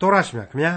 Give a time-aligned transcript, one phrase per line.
[0.00, 0.74] တော်ရရှိမြခင်ဗျာ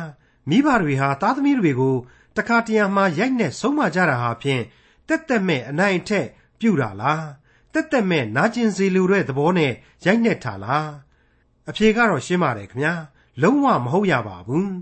[0.49, 1.95] မိဘတွေဟာသားသမီးတွေကို
[2.37, 4.63] တခါတရံမှရိုက်နဲ့ဆုံးမကြတာဟာဖြင့်
[5.07, 6.27] တက်တက်မဲ့အနိုင်အထက်
[6.59, 7.25] ပြုတာလား
[7.73, 9.73] တက်တက်မဲ့နာကျင်စေလိုတဲ့သဘောနဲ့
[10.05, 10.89] ရိုက်နဲ့ထားလား
[11.69, 12.93] အဖြေကတော့ရှင်းပါတယ်ခင်ဗျာ
[13.41, 14.73] လုံးဝမဟုတ်ရပါဘူး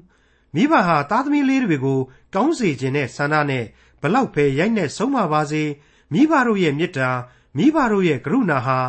[0.56, 2.00] မိဘဟာသားသမီးလေးတွေကို
[2.36, 3.66] ကောင်းစေခြင်းနဲ့ဆန္ဒနဲ့
[4.02, 5.64] ဘလောက်ပဲရိုက်နဲ့ဆုံးမပါစေ
[6.14, 7.10] မိဘတို့ရဲ့မေတ္တာ
[7.58, 8.80] မိဘတို့ရဲ့ကရုဏာဟာ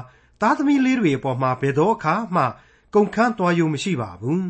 [0.41, 2.45] သားသမီးလေးတွေအပေါ်မှာဘယ်တော့အခါမှ
[2.95, 4.45] ကုန်ခန်းသွားရုံမရှိပါဘူး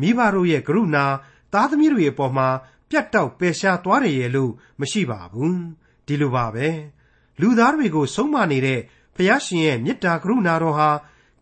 [0.00, 1.06] မိဘတို့ရဲ့ကရုဏာ
[1.52, 2.48] သားသမီးတွေအပေါ်မှာ
[2.90, 5.60] ပြတ်တောက်ပယ်ရှားသွားတယ်ရဲ့လို့မရှိပါဘူး
[6.06, 6.68] ဒီလိုပါပဲ
[7.40, 8.80] လူသားတွေကိုဆုံးမနေတဲ့
[9.16, 10.90] ဖျားရှင်ရဲ့မေတ္တာကရုဏာတော်ဟာ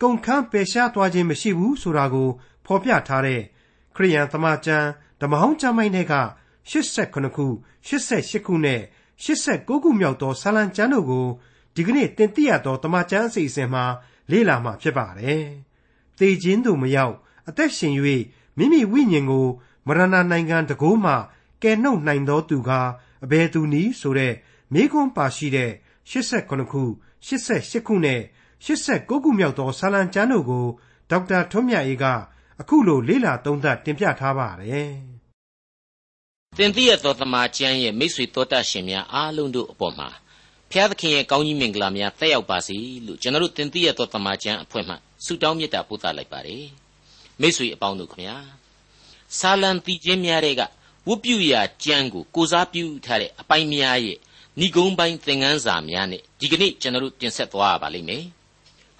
[0.02, 2.28] ကုန်ခန်းပယ်ရှားသွားခြင်းမရှိဘူးဆိုတာကို
[2.66, 3.40] ဖော်ပြထားတဲ့
[3.96, 4.86] ခရိယန်သမာကျမ်း
[5.20, 6.14] ဓမ္မဟောင်းကျမ်းပိုင်းတွေက
[6.70, 7.46] 89ခု
[7.88, 8.80] 88ခုနဲ့
[9.24, 11.26] 89ခုမြောက်သောဆာလံကျမ်းတို့ကို
[11.74, 13.84] ဒီကနေ့တင်ပြရသောတမန်ကျမ်းအစီအစဉ်မှာ
[14.30, 15.44] လေ့လာမှာဖြစ်ပါတယ်။
[16.18, 17.14] သေခြင်းသို့မရောက်
[17.48, 17.94] အသက်ရှင်၍
[18.58, 19.46] မိမိဝိညာဉ်ကို
[19.86, 21.12] မရဏနိုင်ငံတကိုးမှ
[21.62, 22.70] ကယ်နှုတ်နိုင်သောသူက
[23.24, 24.34] အဘယ်သူနည်းဆိုတဲ့
[24.72, 25.70] မိခွန်းပါရှိတဲ့
[26.10, 26.82] 89ခု
[27.26, 28.20] 88ခုနဲ့
[28.64, 30.66] 89ခုမြောက်သောဆာလံကျမ်းတို့ကို
[31.10, 32.04] ဒေါက်တာထွန်းမြတ်အေးက
[32.60, 34.92] အခုလိုလေ့လာသုံးသပ်တင်ပြထားပါတယ်။
[36.58, 40.08] တင်ပြရသောတမန်ကျမ်းရဲ့မိတ်ဆွေတော်တတ်ရှင်များအားလုံးတို့အပေါ်မှာ
[40.70, 42.76] ဖျားသခင်ရဲ့ကောင်းကြီးမင်္ဂလာများတက်ရောက်ပါစေ
[43.06, 46.85] လို့ကျွန်တော်တို့တင်ပြရသောတမန်ကျမ်းအဖွဲ့မှဆုတောင်းမေတ္တာပို့သလိုက်ပါတယ်
[47.40, 48.36] မိတ်ဆွေအပေါင်းတို့ခမညာ
[49.38, 50.62] ဆာလံတီချင်းများတဲ့က
[51.08, 54.18] ဝတ်ပြုရာကျမ်းကိုကိုစားပြုထားတဲ့အပိုင်းများရဲ့
[54.60, 58.24] ဏိဂုံးပိုင်းသင်ခန်းစာများနဲ့ဒီကနေ့ကျွန်တော်တို့တင်ဆက်သွားရပါလိမ့်မယ်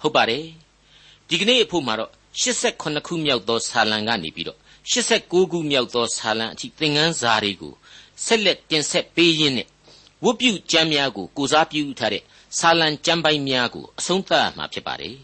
[0.01, 0.45] ဟုတ်ပါတယ်
[1.29, 4.59] ဒီကနေ့အဖို့မှာတော့89ခုမြောက်သောဆာလံကနေပြီးတော့
[4.91, 7.73] 89ခုမြောက်သောဆာလံအထိသင်ခန်းစာတွေကို
[8.25, 9.67] ဆက်လက်တင်ဆက်ပေးရင်းနဲ့
[10.23, 12.23] ဝတ်ပြုကျမ်းများကိုကိုစားပြုထားတဲ့
[12.59, 15.15] ဆာလံကျမ်းပိုင်းများကိုအဆုံးသတ်မှာဖြစ်ပါတယ်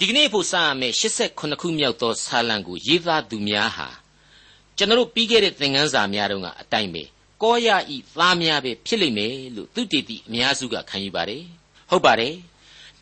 [0.00, 3.88] ဒီကနေ့ဖို့စရမယ့်89ခုမြောက်သောဆာလံကိုရေးသားသူများဟာ
[4.76, 7.02] ကျွန်တော်ပြီးခဲ့တဲ့သင်ခန်းစာများတုန်းကအတိုင်းပဲ
[7.42, 11.42] ကောရဤသားများပဲဖြစ်လိမ့်မယ်လို့သူတည်တည်အများစုကခံယူပါတယ်
[11.90, 12.34] ဟုတ်ပါတယ်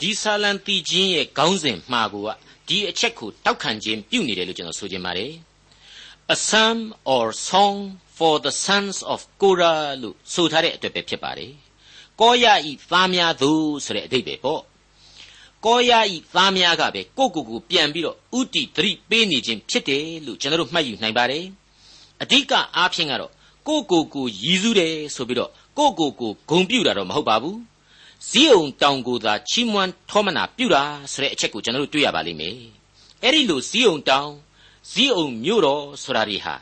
[0.00, 2.28] ဒီဆာလံတီချင်းရဲ့ခေါင်းစဉ်မှာကိုက
[2.68, 5.32] ဒီအချက်ကိုတောက်ခံခြင်းပြုနေတယ်လို့ကျွန်တော်ဆိုချင်ပါတယ်
[6.34, 6.78] a psalm
[7.14, 7.76] or song
[8.16, 11.52] for the sons of Korah လို့ဆိုထားတဲ့အတွက်ပဲဖြစ်ပါတယ်။
[12.20, 13.50] ကောရဤသားများသူ
[13.84, 14.62] ဆိုတဲ့အဓိပ္ပာယ်ပေါ့။
[15.64, 21.44] ကောရဤသားများကပဲကိုကိုကိုပြန်ပြီးတော့ဥတီသတိပေးနေခြင်းဖြစ်တယ်လို့ကျွန်တော်တို့မှတ်ယူနိုင်ပါတယ်။
[22.22, 23.32] အဓိကအားဖြင့်ကတော့
[23.68, 27.56] ကိုကိုကိုရည်စူးတယ်ဆိုပြီးတော့ကိုကိုကိုဂုံပြူတာတော့မဟုတ်ပါဘူး။
[28.28, 30.82] ဇီးအောင်တောင်ကိုသာချီးမွမ်းထောမနာပြုတာ
[31.12, 32.56] ဆိုတဲ့အချက်ကိုကျွန်တော်တို့တွေ့ရပါလိမ့်မယ်။
[33.22, 34.30] အဲ့ဒီလိုဇီးအောင်တောင်
[34.90, 36.54] ဇီးအောင်မြို့တော်ဆိုတာတွေဟာ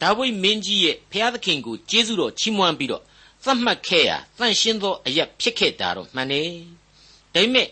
[0.00, 3.02] ဒါဝိမင်းကြီးရဲ့ဖျားသခင်ကိုကျေးဇူးတော်ချီးမွမ်းပြီးတော့
[3.44, 6.50] သတ်မှတ်ခဲ့ရာတန်ရှင်းသောအရက်ဖြစ်ခဲ့တာတော့မှန်တယ်။
[7.34, 7.68] ဒါပေမဲ့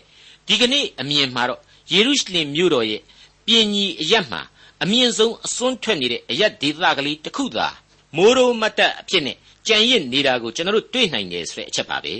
[0.51, 1.61] ဒီကနေ့အမြင်မှာတော့
[1.93, 3.01] ယေရုရှလင်မြို့တော်ရဲ့
[3.45, 4.41] ပြင်ကြီးအရက်မှာ
[4.83, 7.67] အမြင့်ဆုံးအစွန်းထွက်နေတဲ့အရက်ဒေသကလေးတစ်ခုသာ
[8.15, 12.15] မိုးရိုးမတ်တပ်အဖြစ်နဲ့ကြံရစ်နေတာကိုကျွန်တော်တို့တွေ့နိုင်တယ်ဆိုတဲ့အချက်ပါပဲ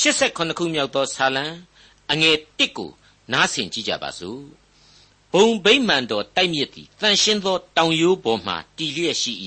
[0.00, 1.44] 89ခုမြောက်သောဆာလံ
[2.12, 2.90] အငယ်1ကို
[3.32, 4.40] နားဆင်ကြည့်ကြပါစို့
[5.32, 9.32] ဘုံဗိမ္မာန်တော်တိုက်မြစ်သည်တန်ရှင်းသောတောင်ရိုးပေါ်မှတည်လျက်ရှိ၏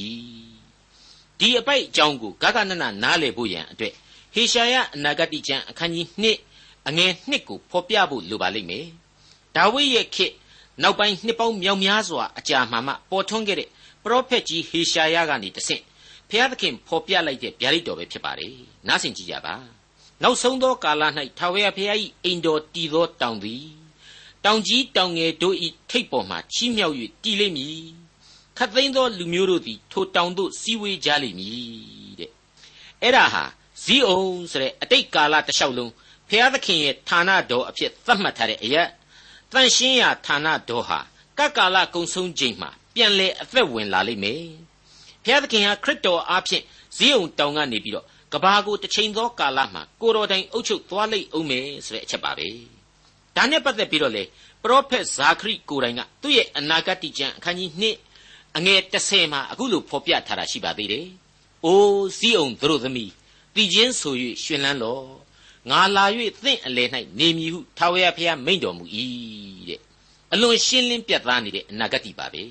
[1.39, 3.93] ဒီအပိုက်အကြောင်းကိုဂဂနနနားလည်ဖို့ရန်အတွက်
[4.33, 6.52] ဟေရှာယအနာဂတိကျမ်းအခန်းကြီး2
[6.87, 8.87] အငယ်1ကိုဖော်ပြဖို့လိုပါလိမ့်မယ်
[9.55, 10.33] ဒါဝိဒ်ရဲ့ခေတ်
[10.83, 13.69] နောက်ပိုင်းနှစ်ပေါင်းမြောက်များစွာအကြာမှမှပေါ်ထွန်းခဲ့တဲ့
[14.03, 15.83] ပရောဖက်ကြီးဟေရှာယကနေတဆင့်
[16.29, 18.55] ဖျားသခင်ဖော်ပြလိုက်တဲ့ဗျာဒိတ်တော်ပဲဖြစ်ပါတယ်
[18.87, 19.55] နားဆင်ကြည့်ကြပါ
[20.23, 21.03] နောက်ဆုံးသောကာလ၌
[21.37, 23.65] ထာဝရဘုရား၏အိမ်တော်တည်သောတောင်သည်
[24.45, 27.83] တောင်ကြီးတောင်ငယ်တို့ဤထိပ်ပေါ်မှချီးမြှောက်၍တည်လိမ့်မည်
[28.57, 32.31] ခတ်သိမ်းသောလူမျိုးတို့သည်ထိုတောင်သို့စီဝေးကြလိမ့်မည်တဲ့
[33.01, 33.43] အဲ့ဒါဟာ
[33.83, 35.91] ဇီးအောင်ဆိုတဲ့အတိတ်ကာလတစ်လျှောက်လုံး
[36.33, 38.83] ဖျားသခင်ရဲ့ဌာနတော်အဖြစ်သတ်မှတ်ထားတဲ့အရာ
[39.51, 40.99] တန်ရှင်းရာဌာနတော်ဟာ
[41.37, 44.45] ကကာလကုံဆုံးချိန်မှာပြန်လဲအသက်ဝင်လာလိမ့်မယ်
[45.23, 46.63] ဖျားသခင်ဟာခရစ်တော်အားဖြင့်
[46.95, 52.47] ဇီးအောင်တောင်ကနေပြီးတော့ကဘာကိုတစ်ချိန်သောကာလမှာကိုတော်တိုင်အုပ်ချုပ်သွားလိမ့်အောင်မယ်ဆိုတဲ့အချက်ပါပဲ
[53.35, 54.23] ဒါနဲ့ပတ်သက်ပြီးတော့လေ
[54.63, 57.71] ပရောဖက်ဇာခရိကိုယ်တိုင်ကသူ့ရဲ့အနာဂတ်ကျမ်းအခန်းကြီး
[58.19, 61.05] 2အငယ်30မှာအခုလိုဖော်ပြထားတာရှိပါသေးတယ်။
[61.65, 63.11] အိုးစီးအောင်တို့သမီး
[63.55, 64.13] တည်ခြင်းဆို၍
[64.43, 65.22] ရှင်လန်းလော့
[65.69, 66.05] ငါလာ၍
[66.43, 66.89] သင့်အလယ်၌
[67.19, 68.85] နေမည်ဟုထာဝရဘုရားမိန့်တော်မူ၏
[69.69, 69.79] တဲ့
[70.33, 72.43] အလွန်ရှင်းလင်းပြတ်သားနေတဲ့အနာဂတ်ပါပဲ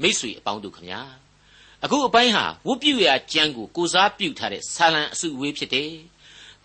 [0.00, 1.00] မိษွေအပေါင်းတို့ခမညာ
[1.84, 5.90] အခုအပိုင်းဟာဝုပြုရာကျမ်းကိုကိုစားပြုထားတဲ့ဆာလံအစုအဝေးဖြစ်တယ်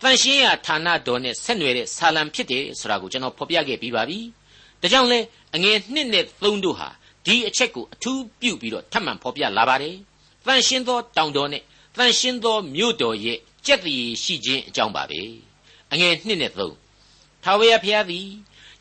[0.02, 4.18] တန်ရှင်းရာဌာနတော်နဲ့ဆက်နွယ်တဲ့ဆာလံဖြစ်တယ်ဆိုတာကိုကျွန်တော်ဖော်ပြခဲ့ပြီးပါပြီ။
[4.80, 5.18] ဒါကြောင့်လဲ
[5.54, 6.88] အငယ်1နဲ့3တို့ဟာ
[7.26, 9.96] ဒီအချက်ကိုအထူးပြုပြီးတော့ထပ်မံဖော်ပြလာပါတယ်။
[10.46, 11.62] တန်ရှင်းသောတောင်တော်နဲ့
[11.96, 15.22] တန်ရှင်းသောမြို့တော်ရဲ့ကြက်တည်ရှိခြင်းအကြောင်းပါပဲ။
[15.92, 18.26] အငယ်1နဲ့3ထာဝရဘုရားသည်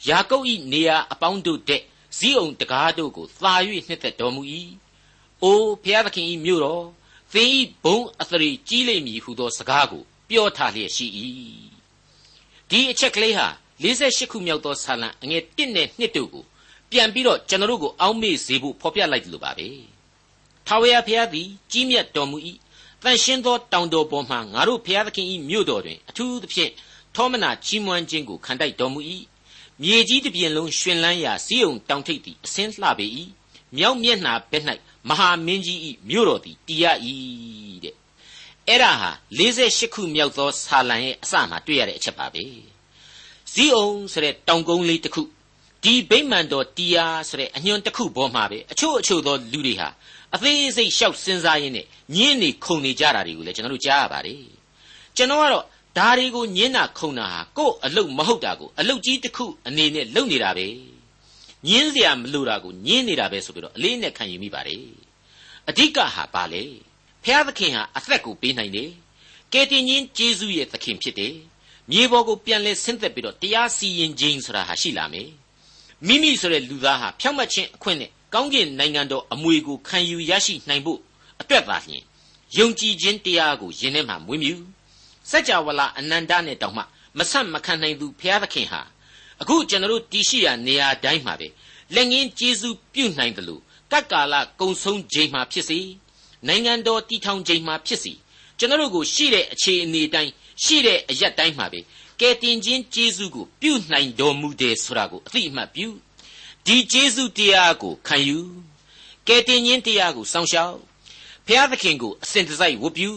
[0.08, 1.82] ယာကုပ်၏နေရာအပေါင်းတို့တဲ့
[2.18, 3.54] ဇီးအောင်တကားတို့ကိုသာ၍
[3.88, 4.42] နှစ်သက်တော်မူ၏
[5.44, 6.86] အိုဖျားသခင်၏မြို့တော်
[7.34, 7.50] သင်၏
[7.84, 11.08] ဘုံအသရေကြီးလိမ့်မည်ဟုသောစကားကိုပြောထားလျက်ရှိ၏
[12.70, 13.48] ဒီအချက်ကလေးဟာ
[13.82, 16.46] 48ခုမြောက်သောဆာလံအငယ်1နဲ့2တို့ကို
[16.92, 19.68] ပြန်ပြီးတော့ကျွန်တော်တို့ကိုအောက်မေ့စေဖို့ဖော်ပြလိုက်တယ်လို့ပါပဲ
[20.68, 22.38] ထာဝရဘုရားသည်ကြီးမြတ်တော်မူ၏
[23.04, 26.72] တန်ရှင်းသောတောင်တော်ပေါ်မှငါတို့ဘုရားသခင်၏မြို့တော်တွင်အထူးသဖြင့်
[27.22, 29.00] ထောမနာချီးမွမ်းခြင်းကိုခံတိုက်တော်မူ၏
[29.84, 33.08] မြေကြီးတစ်ပြင်လုံးရှင်လန်းရာစီးုံတောင်ထိပ်သည်အစင်းလှပေ၏
[33.78, 34.64] မြောက်မျက်နှာဘက်၌
[35.10, 35.80] မဟာမင်းကြီး၏
[36.10, 36.86] မြို့တော်သည်တည်ရ၏
[37.84, 37.96] တဲ့
[38.68, 42.44] အဲ့ဒါဟာ48ခုမြောက်သောဆာလံရဲ့အစမှာတွေ့ရတဲ့အချက်ပါပဲ
[43.54, 45.22] ဇီးအောင်ဆိုတဲ့တောင်ကုန်းလေးတစ်ခု
[45.84, 49.90] ဒီဗိမ္မာန်တော်တီယာဆိုတဲ့အညွန်တစ်ခုပေါ်မှာပဲအချို့အချို့သောလူတွေဟာ
[50.36, 51.86] အသေးစိတ်ရှောက်စဉ်းစားရင်းနဲ့
[52.16, 54.44] ညင်းနေခုန်နေကြတာတွေကိုလည်းကျွန်တော်တို့ကြားရပါတယ်
[55.18, 55.66] ကျွန်တော်ကတော့
[56.00, 60.68] ဒါတွေကိုညင်းတာခုံတာဟာကို့အလုတ်မဟုတ်တာကိုအလုတ်ကြီးတစ်ခုအနေနဲ့လုပ်နေတာပဲ
[61.68, 64.84] ညင်းစရာမလိုတာကိုညင်းနေတာပဲဆိုပြီးတော့အလေးနဲ့ခံယူမိပါတယ်
[65.70, 66.64] အဓိကဟာပါလေ
[67.24, 68.90] ဖျားသခင်ဟာအသက်ကိုပေးနိုင်တယ်
[69.54, 71.34] ကယ်တင်ရှင်ဂျေဇုရဲ့သခင်ဖြစ်တယ်
[71.92, 75.30] မြေပေါ်ကိုပြန်လဲဆင်းသက်ပြီးတော့တရားစီရင်ခြင်းဆိုတာဟာရှိလာမယ်
[76.08, 81.00] မိမိဆိုတဲ့လူသားဟာဖြောင့်မတ်ခြင်းအခွင့်နဲ့ကောင်းကင်နိုင်ငံတော်အမွေကိုခံယူရရှိနိုင်ဖို့
[81.42, 82.04] အတွက်သာလျှင်
[82.58, 84.62] ယုံကြည်ခြင်းတရားကိုယင်ထဲမှာမွေးမြူး
[85.30, 86.84] စัจ java လာအနန္တနဲ့တောင်မှ
[87.18, 88.82] မဆက်မခံနိုင်သူဘုရားသခင်ဟာ
[89.42, 91.48] အခုကျွန်တော်တို့တည်ရှိရာနေရာတိုင်းမှာပဲ
[91.96, 93.62] လက်ငင်းကျေးဇူးပြုနိုင်တယ်လို့
[93.92, 95.80] ကတ်ကာလကုံဆုံးချိန်မှာဖြစ်စေ
[96.48, 98.14] နိုင်ငံတော်တည်ထောင်ချိန်မှာဖြစ်စေ
[98.58, 100.32] ကျွန်တော်တို့ကိုရှိတဲ့အခြေအနေတိုင်း
[100.64, 101.80] ရှိတဲ့အရက်တိုင်းမှာပဲ
[102.20, 105.88] ကယ်တင်ခြင်းကျေးဇူးကိုပြုနိုင်တော်မူတယ်ဆိုတာကိုအသိအမှတ်ပြု
[106.66, 108.40] ဒီကျေးဇူးတရားကိုခံယူ
[109.28, 110.76] ကယ်တင်ခြင်းတရားကိုစောင့်ရှောက်
[111.46, 113.10] ဘုရားသခင်ကိုအစဉ်တစိုက်ဝတ်ပြု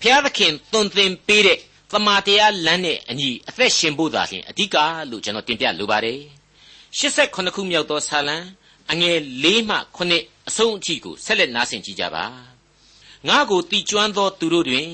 [0.00, 1.58] ဘုရားသခင်သွန်သင်ပေးတဲ့
[1.90, 4.76] သမာတရားလမ်းနဲ့အညီအသက်ရှင်ဖို့သာလျှင်အဓိက
[5.10, 6.20] လို့ကျွန်တော်တင်ပြလိုပါတယ်
[6.98, 8.36] 89ခုမြောက်သောဆာလံ
[8.90, 12.24] အငယ်၄မှ9အဆုံးအထိကိုဆက်လက်နားဆင်ကြကြပါ
[13.28, 14.88] ငါကိုတီကျွမ်းသောသူတို့တွင်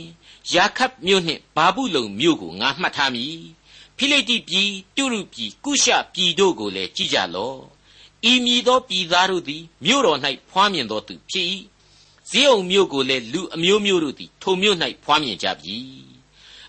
[0.55, 3.37] ယာခပ်မြို့နှင့်ဘာဘူးလုံမြို့ကိုငါမှတ်ထားမည်
[3.97, 7.61] ဖိလိတိပြည်တုရုပြည်ကုရှပြည်တို့ကိုလည်းကြည်ကြလော့
[8.31, 10.19] ဤမည်သောပြည်သားတို့သည်မြို့တော်၌
[10.51, 11.47] ဖွားမြင်သောသူဖြစ်၏
[12.31, 15.79] ဇေယုံမြို့ကိုလည်းလူအမျိုးမျိုးတို့သည်ထိုမြို့၌ဖွားမြင်ကြပြီ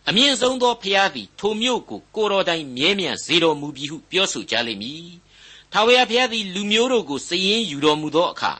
[0.10, 5.07] အမြင့်ဆုံးသောဖျားသည်ထိုမြို့ကိုကိုတော်တိုင်မြဲမြံစေတော်မူပြီဟုပြောဆိုကြလိမ့်မည်
[5.72, 8.54] ထာဝရဘုရားသည်လူမျိုးတို့ကိုစည်ရင်ယူတော်မူသောအခါ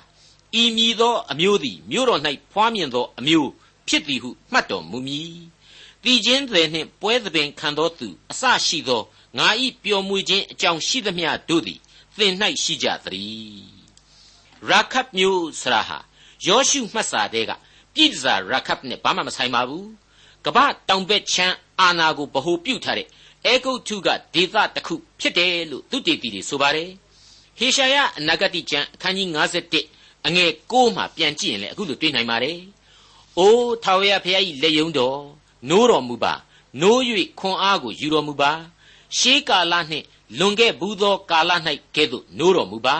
[0.62, 2.21] ဤမည်သောအမျိုးသည်မြို့တော်၌
[2.51, 3.50] ဖွားမြင်သောအမျိုး
[3.88, 5.36] ဖြစ်သည်ဟုမှတ်တော်မူမည်။
[6.03, 9.01] တည်ခြင်းသည်နှင့်ပွဲသဘင်ခံသောသူအစရှိသော
[9.38, 11.80] ငါဤပျော်မွေခြင်းအကြောင်းရှိသမျှတို့သည်
[12.18, 12.33] သင်၌
[12.63, 13.65] ရှိကြသတည်း။
[14.69, 15.97] ရာခတ်မျိုးဆရာဟာ
[16.47, 17.51] ယောရှုမှတ်စာတဲက
[17.93, 19.85] ပြည်စာရာခတ်နဲ့ဘာမှမဆိုင်ပါဘူး။
[20.45, 20.57] ကပ္ပ
[20.89, 23.07] တောင်ဘက်ချမ်းအာနာကိုဗဟိုပြုထားတဲ့
[23.45, 26.89] အဲဂုတ်ထုကဒေသတစ်ခုဖြစ်တယ်လို့သူတည်တည်တွေဆိုပါတယ်။
[27.59, 29.27] ဟေရှာယအနာဂတိကျမ်းအခန်းကြီး
[29.77, 32.59] 51အငယ်6မှာပြန်ကြည့်ရင်လည်းအခုလိုတွေ့နိုင်ပါတယ်။
[33.39, 35.19] အိုးထာဝရဘုရား၏လက်ယုံတော်
[35.69, 36.33] နိုးတော်မူပါ
[36.81, 36.99] နိုး၍
[37.39, 38.51] ခွန်အားကိုယူတော်မူပါ
[39.17, 40.05] ရှေးကာလနှင့်
[40.39, 41.51] လွန်ခဲ့ဘူးသောကာလ၌
[41.95, 42.97] ကဲ့သို့နိုးတော်မူပါ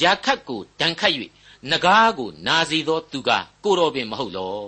[0.00, 1.12] ရာခတ်ကိုဒဏ်ခတ်၍
[1.70, 3.30] နဂါးကိုနာစီသောသူက
[3.64, 4.58] ကိုတော်ပင်မဟုတ်လော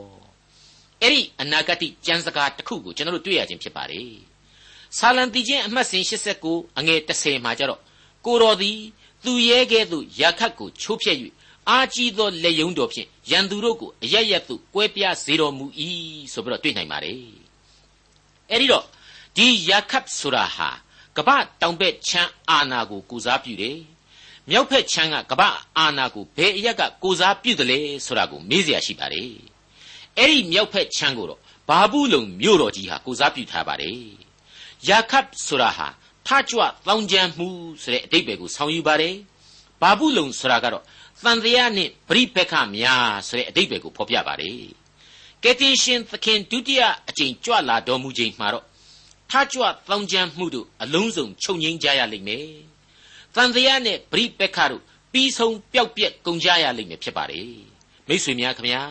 [1.03, 4.13] အဲ့ဒီအနာဂတ်ကျမ်းစကားတစ်ခုကိုကျွန်တော်တို့တွေ့ရခြင်းဖြစ်ပါတယ်
[4.99, 6.05] ဆာလံတီချင်းအမှတ်စဉ်
[6.43, 7.81] 89အငယ်30မှာကြတော့
[8.27, 8.79] ကိုတော်သည်
[9.25, 11.19] သူရဲကဲ့သို့ရာခတ်ကိုချိုးဖျက်၍
[11.69, 15.67] အာကြီးသောလက်ယုံတော်ဖြင့်ရန်သူတို့ကိုအရရက်သို့ကွဲပြားစေတော်မူ၏
[16.33, 17.23] ဆိုပြီးတော့တွေ့နိုင်ပါတယ်
[18.51, 18.85] အဲ့ဒီတော့
[19.37, 20.69] ဒီယာခပ်ဆိုတာဟာ
[21.17, 23.79] ကပ္ပတောင်ဘက်ချမ်းအာနာကိုကိုစားပြုတယ်
[24.50, 25.44] မြောက်ဘက်ချမ်းကကပ္ပ
[25.78, 29.32] အာနာကိုဘယ်အရက်ကကိုစားပြုတယ်လဲဆိုတာကိုမေးเสียရှိပါတယ်
[30.18, 31.40] အဲ့ဒီမြောက်ဘက်ချမ်းကိုတော့
[31.70, 34.00] ဘာဘူးလုံမြို့တော်ကြီးဟာကိုစားပြုထားပါတယ်
[34.88, 35.88] ယာခပ်ဆိုတာဟာ
[36.28, 37.48] ထကြွတောင်းကြမ်းမှု
[37.82, 39.16] ဆိုတဲ့အတိတ်ပဲကိုဆောင်ယူပါတယ်
[39.82, 40.84] ဘာဘူးလုံဆိုတာကတော့
[41.24, 44.60] တန်တရားနှင့်ပရိပက္ခများဆိုတဲ့အတိတ်တွေကိုဖော်ပြပါတယ်
[45.44, 48.66] ကယ်တင်ရှင်သခင်ဒုတိယအကြိမ်ကြွလာတော်မူချိန်မှာတော့
[49.32, 52.48] ထကြွတောင်းကြမ်းမှုတို့အလုံးစုံချုပ်ငိမ့်ကြရလိမ့်မယ်
[53.37, 54.83] တန်တရားနဲ့ပရိပက္ခတို့
[55.13, 57.53] ပြီးဆုံးပျောက်ပြက်ကုန်ကြရလိမ့်မယ်ဖြစ်ပါတယ်
[58.09, 58.83] မိတ်ဆွေများခင်ဗျာ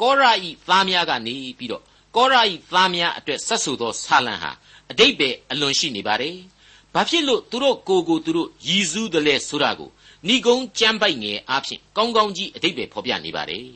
[0.00, 1.82] ကောရာဤသားများကနေပြီးတော့
[2.16, 4.50] ကောရာဤသားများအတွက်ဆက်ဆူသောဆာလံဟာ
[4.90, 6.36] အတိတ်ပဲအလွန်ရှိနေပါတယ်
[6.94, 9.90] ဘာဖြစ်လို့သူတို့ကိုကိုသူတို့ရည်စူးတယ်လဲဆိုတာကို
[10.28, 13.68] ဏိကုံကြမ်းပိုက်ငယ်အားဖြင့်ကောင်းကောင်းကြီးအတိတ်ပဲဖော်ပြနေပါတယ်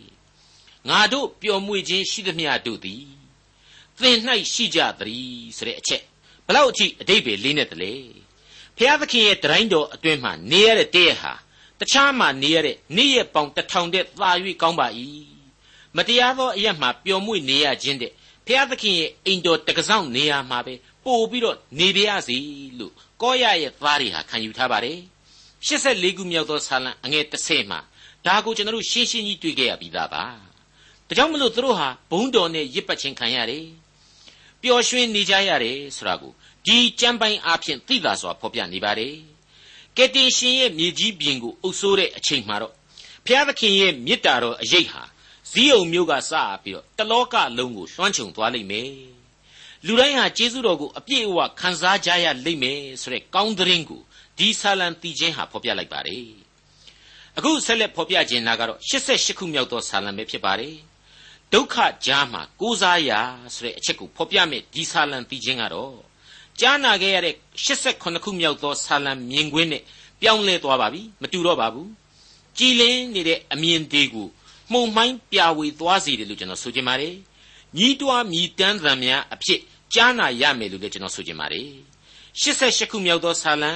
[0.88, 3.04] ငါတို့ပျော်မွေ့ခြင်းရှိသမျှတို့သည်
[4.00, 4.18] သင်၌
[4.52, 6.02] ရှိကြသည်ဆိုတဲ့အချက်
[6.46, 7.94] ဘလောက်အထိအတိတ်ပဲလေးနဲ့တလေ
[8.82, 11.32] ဖျားသခင်ရဲ့တတိုင်းတော်အတွင်းမှာနေရတဲ့တည့်ရဟာ
[11.80, 14.30] တခြားမှာနေရတဲ့နေ့ရက်ပေါင်းတစ်ထောင်တည်းသာ၍
[14.62, 14.86] ကောင်းပါ၏
[15.96, 18.12] မတရားသောအရက်မှာပျော်မွေ့နေရခြင်းတဲ့
[18.46, 20.74] ဖျားသခင်ရဲ့အိမ်တော်တကဆောင်နေရာမှာပဲ
[21.04, 22.36] ပို့ပြီးတော့နေပြရစီ
[22.78, 24.98] လို့ကောရရဲ့သားတွေဟာခံယူထားပါတယ်
[25.66, 27.80] 84ခုမြောက်သောဆာလံအငယ်30မှာ
[28.26, 30.24] ဒါကိုကျွန်တော်တို့ရှင်းရှင်းကြီးတွေ့ခဲ့ရပြီးသားပါ
[31.06, 33.66] ဒါကြောင့်မလို့သူတို့ဟာဘုံတော်နဲ့ရစ်ပတ်ခြင်းခံရတယ်
[34.62, 36.32] ပျော်ရွှင်နေကြရတယ်ဆိုတာကို
[36.66, 39.14] ဒီကျမ်းပိုင်းအဖြစ်သိသာစွာဖော်ပြနေပါတယ်
[39.96, 42.74] ကက်တင်ရှင်ရဲ့မြေကြီးပြင်ကိုအုပ်ဆိုးတဲ့အချိန်မှာတော့
[43.26, 45.02] ဘုရားသခင်ရဲ့မေတ္တာတော်အရေးဟာ
[45.50, 48.92] ဇီးအောင်မျိုးကစပြီးတော့တလောကလုံးကိုလွှမ်းခြုံသွားလိမ့်မယ်
[49.86, 54.02] လူတိုင်းဟာကျေးဇူးတော်ကိုအပြည့်အဝခံစားကြရလိမ့်မယ်ဆိုတဲ့ကောင်းသတင်းကို
[54.38, 56.26] ဒီဆာလံတီချင်းဟာဖော်ပြလိုက်ပါတယ်
[57.38, 60.76] အခုဆက်လက်ဖော်ပြခြင်းနာကတော့88ခုမြောက်သောဆာလံပဲဖြစ်ပါတယ်
[61.52, 61.76] ဒုက္ခ
[62.06, 63.20] ကြားမှာကိုးစားရာ
[63.54, 65.94] ဆိုတဲ့အချက်ကိုဖော်ပြမဲ့ဒီဆာလံတီချင်းကတော့
[66.60, 67.34] ကြားနာခဲ့ရတဲ့
[67.74, 69.82] 88ခုမြောက်သောဆာလံမြင်ကွင်းနဲ့
[70.20, 71.88] ပြောင်းလဲသွားပါပြီမတူတော့ပါဘူး
[72.58, 74.28] ကြည်လင်းနေတဲ့အမြင်တွေကို
[74.72, 77.14] မှုံမှိုင်းပြဝေသွားစေတယ်လို့ကျွန်တော်ဆိုချင်ပါတယ်
[77.78, 79.60] ညီးတွားမြည်တမ်းသံများအဖြစ်
[79.94, 81.68] ကြားနာရမယ်လို့လည်းကျွန်တော်ဆိုချင်ပါတယ်
[82.40, 83.72] 88ခုမြောက်သောဆာလံ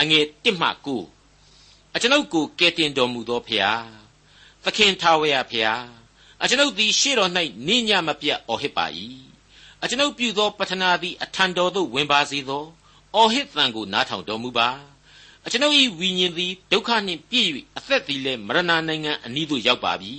[0.00, 0.68] အငယ်1မှ
[1.30, 3.82] 9အကျွန်ုပ်ကိုကယ်တင်တော်မူသောဖျား
[4.64, 5.82] သခင်ထာဝရဖျား
[6.42, 7.30] အကျွန်ုပ်သည်ရှေ့တော်၌
[7.66, 8.86] နေညမပြတ်အော်ဟစ်ပါ၏
[9.82, 12.64] အကျွန်ုပ်ပြုသောပထနာသည်အထံတော်သို့ဝင်ပါစေသော
[13.14, 14.68] အော်ဟစ်သံကိုနားထောင်တော်မူပါ
[15.46, 20.14] အကျွန်ုပ်၏ဝိညာဉ်သည်ဒုက္ခနှင့်ပြည့်၍အသက်သည်လည်းမရဏနိုင်ငံအနီးသို့ရောက်ပါပြီ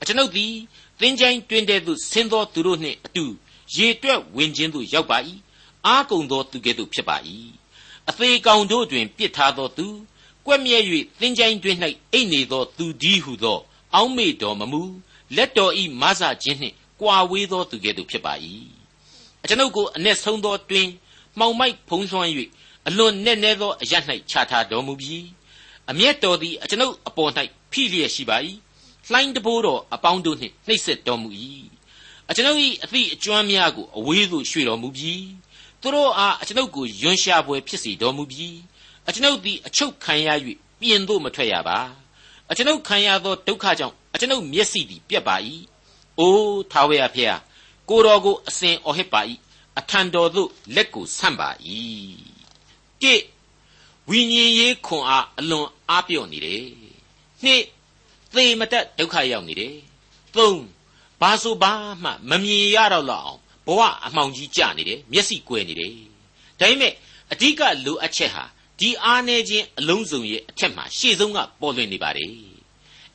[0.00, 0.52] အကျွန်ုပ်သည်
[1.00, 3.24] သင်္ချိုင်းတွင်တဲ့သို့ဆင်းသောသူတို့နှင့်အတူ
[3.74, 5.18] ရေတွက်ဝင်ခြင်းသို့ရောက်ပါ၏
[5.86, 7.16] အာကုံသောသူကဲ့သို့ဖြစ်ပါ၏
[8.08, 9.86] အသေးကောင်တို့တွင်ပြစ်ထားသောသူ
[10.46, 10.78] ကွက်မြဲ၍
[11.20, 11.76] သင်္ချိုင်းတွင်၌
[12.12, 13.58] အိတ်နေသောသူဒီဟုသော
[13.94, 14.82] အောင်းမေတော်မမူ
[15.36, 18.34] လက်တော်ဤမဆခြင်းနှင့်ကွာဝေးသောသူကဲ့သို့ဖြစ်ပါ၏
[18.74, 18.77] အ
[19.48, 20.88] ကျွန်ုပ်ကိုအ내ဆုံးသောတွင်
[21.38, 22.30] မှောင်မိုက်ဖုံးလွှမ်း၍
[22.88, 23.94] အလွန်နက်နဲသောအရ၌
[24.30, 25.26] ခြားထားတော်မူပြီး
[25.90, 27.30] အမျက်တော်သည်အကျွန်ုပ်အပေါ်၌
[27.72, 28.36] ဖိလျက်ရှိပါ၏
[29.10, 31.28] လှိုင်းတဘိုးတော်အပေါင်းတို့နှင့်နှိပ်စက်တော်မူ၏
[32.30, 35.26] အကျွန်ုပ်၏အသည့်အကျွမ်းများကိုအဝေးသို့ရွှေ့တော်မူပြီး
[35.80, 38.56] သူတို့အားအကျွန်ုပ်ကိုယွန်းရှာပွဲဖြစ်စေတော်မူပြီး
[39.08, 40.28] အကျွန်ုပ်သည်အချုပ်ခံရ၍
[40.80, 41.78] ပြင်သို့မထွက်ရပါ
[42.50, 45.36] အကျွန်ုပ်ခံရသောဒုက္ခကြောင့်အကျွန်ုပ်မျက်စိသည်ပြက်ပါ၏
[46.18, 47.38] အိုးထာဝရဖျား
[47.88, 49.20] ကိုတော်ကိုအစဉ်အော်ဟစ်ပါ၏
[49.78, 51.48] အထံတော်သို့လက်ကိုဆန့်ပါ၏
[53.02, 53.14] တိ
[54.08, 56.64] ဝိညာဉ်ရေးခွန်အားအလွန်အားပြော့နေတယ်
[57.44, 57.62] နှစ်
[58.34, 59.74] သေမတက်ဒုက္ခရောက်နေတယ်
[60.36, 60.62] သုံး
[61.20, 65.92] ဘာဆိုဘာမှမမြင်ရတော့လောက်အောင်ဘဝအမှောင်ကြီးကျနေတယ်မျက်စိကွယ်နေတယ်
[66.58, 66.92] ဒါပေမဲ့
[67.32, 68.44] အဓိကလိုအပ်ချက်ဟာ
[68.80, 72.30] ဒီအားနေခြင်းအလုံးစုံရဲ့အထက်မှာရှေ့ဆုံးကပေါ်လွင်နေပါတယ်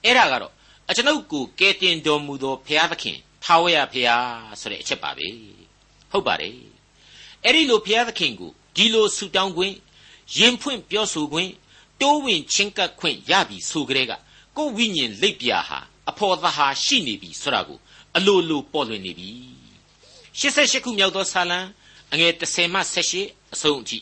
[0.04, 0.54] အဲ့ဒါကတော့
[0.90, 4.28] အကျွန်ုပ်ကိုကယ်တင်တော်မူသောဘုရားသခင် ထာဝရဘုရား
[4.62, 5.28] ဆိုတဲ့အချက်ပါပဲ
[6.12, 6.56] ဟုတ်ပါတယ်
[7.44, 9.76] အဲ့ဒီလိုဘုရားသခင်ကိုဒီလိုဆူတောင်းခွင့်
[10.38, 11.52] ရင်ဖွင့်ပြောဆိုခွင့်
[12.02, 14.14] တိုးဝင်ချင်းကပ်ခွင့်ရပြီဆိုကြတဲ့က
[14.58, 17.80] ကိုဝိညာဉ်လိပ်ပြာဟာအဖော်သဟာရှိနေပြီဆိုတာကို
[18.18, 19.32] အလိုလိုပေါ်လွင်နေပြီ
[20.40, 21.60] 88ခုမြောက်သောဆာလံ
[22.14, 22.80] အငယ်30မှ
[23.20, 24.00] 78အဆုံးအထိ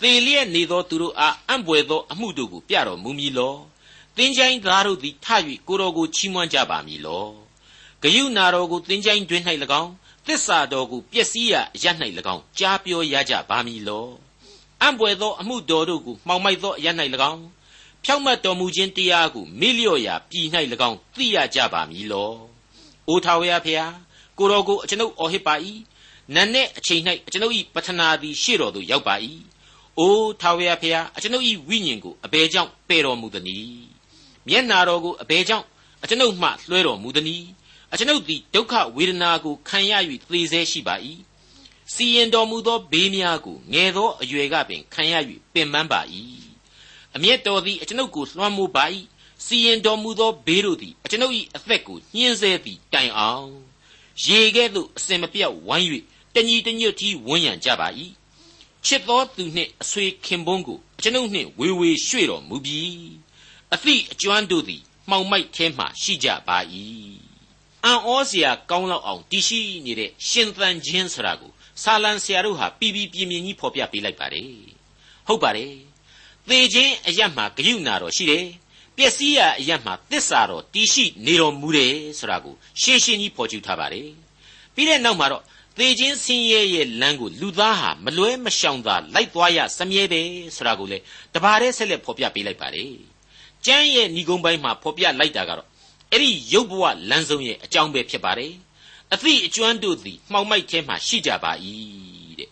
[0.00, 3.54] သေလျက်နေသောသူတို့အားအံ့ဘွယ်သောအမှုတို့ကိုပြတော်မူမည်လော
[4.16, 5.26] သင်ချိုင်းသားတို့သည်ထ၍
[5.68, 7.26] ကိုတော်ကိုချီးမွမ်းကြပါမည်လော
[8.02, 9.42] ဂယုနာတော်ကိုသင်ချိုင်းတွင်၌၎
[9.80, 9.92] င်း
[10.26, 11.86] သစ္စာတော်ကိုပျက်စီးရာအရ၌၎
[12.34, 14.08] င်းကြားပြောရကြပါမည်လော
[14.80, 16.86] အံ့ဘွယ်သောအမှုတော်တို့ကိုမှောင်မိုက်သောအရ၌၎
[17.30, 17.42] င်း
[18.04, 20.46] ဖြောက်မတ်တော်မူခြင်းတရားကိုမေ့လျော့ရာပြည်၌၎
[20.88, 22.32] င်းသိရကြပါမည်လော
[23.08, 23.92] အိုထာဝရဖျား
[24.38, 25.54] ကိုတော်ကိုအကျွန်ုပ်အော်ဟစ်ပါ၏
[26.34, 29.14] နတ်နဲ့အချိန်၌အကျွန်ုပ်၏ပထနာသည်ရှေ့တော်သို့ရောက်ပါ၏
[29.98, 33.84] အိုထာဝရဖျားအကျွန်ုပ်၏ဝိညာဉ်ကိုအဘယ်ကြောင့်ပယ်တော်မူသနည်း
[34.48, 35.66] မျက်နာတော်ကိုအဘယ်ကြောင့်
[36.02, 37.46] အကျွန်ုပ်မှလွှဲတော်မူသနည်း
[37.92, 39.92] အကျွန်ုပ်သည်ဒုက္ခဝေဒနာကိုခံရ၍
[40.28, 40.94] သေဆဲရှိပါ၏
[41.94, 45.14] စီရင်တော်မူသောဘေးများကိုငယ်သောအရွယ်ကပင်ခံရ၍
[45.54, 46.00] ပင်ပန်းပါ၏
[47.14, 48.84] အမျက်တော်သည်အကျွန်ုပ်ကိုလွှမ်းမိုးပါ၏
[49.46, 53.50] စီရင်တော်မူသောဘေးတို့သည်အကျွန်ုပ်၏အသက်ကိုညှင်းဆဲသည်တိုင်အောင်
[54.24, 55.88] ရေကဲ့သို့အစင်မပြတ်ဝိုင်း၍
[56.34, 57.88] တညီတညွတ်တီဝန်းရံကြပါ၏
[58.86, 63.10] ချစ်သောသူနှင့်အဆွေခင်ပွန်းကိုအကျွန်ုပ်နှင့်ဝေဝေရွှေ့တော်မူပြီး
[63.74, 66.58] အသည့်အကျွမ်းတို့သည်မှောင်မိုက်ထဲမှရှိကြပါ၏
[67.84, 74.50] အံ့ဩစရာကောင်းလောက်အောင်တည်ရှိနေတဲ့ရှင်သန်ခြင်းဆိုတာကိုဆာလံဆရာတို့ဟာပြီးပြီးပြင်းပြင်းကြီးဖော်ပြပေးလိုက်ပါတယ်
[75.26, 75.72] ဟုတ်ပါတယ်
[76.48, 78.46] သေခြင်းအရတ်မှာဂယုဏတော်ရှိတယ်
[78.96, 84.08] ပျက်စီးရာအရတ်မှာတစ္ဆာတော်တည်ရှိနေတော်မူတယ်ဆိုတာကိုရှင်းရှင်းကြီးဖော်ကျူထားပါတယ်
[84.74, 85.42] ပြီးတဲ့နောက်မှာတော့
[85.78, 90.20] သေခြင်းဆင်းရဲရဲ့လမ်းကိုလူသားဟာမလွဲမရှောင်သာလိုက်သွားရစမြဲပဲ
[90.56, 90.98] ဆိုတာကိုလေ
[91.34, 92.92] တပါးတည်းဆက်လက်ဖော်ပြပေးလိုက်ပါတယ်
[93.66, 95.69] ကျမ်းရဲ့ဏီကုံပိုင်းမှာဖော်ပြလိုက်တာကတော့
[96.12, 98.52] အဲ့ဒီရုပ်ဘဝလမ်းဆုံးရဲ့အကြောင်းပဲဖြစ်ပါတယ်
[99.14, 101.52] အသည့်အကျွမ်းတို့သည်မှောင်မိုက်ထဲမှာရှိကြပါ၏
[102.38, 102.48] တဲ့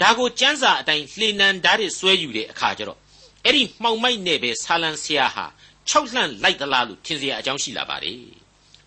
[0.00, 2.98] ဒါကိုစံစာအတိုင်းလှေနံဓာတ်တွေဆွဲယူတဲ့အခါကျတော့
[3.44, 5.44] အဲ့ဒီမှောင်မိုက်နဲ့ပဲဆာလံဆရာဟာ
[5.90, 8.20] ၆လှန့်လိုက်သလားလို့ထင်စရာအကြောင်းရှိလာပါတယ်